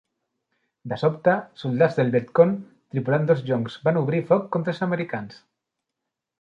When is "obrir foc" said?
4.05-4.51